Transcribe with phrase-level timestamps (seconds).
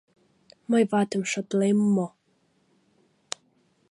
[0.71, 2.07] Мый ватым шотлем мо!..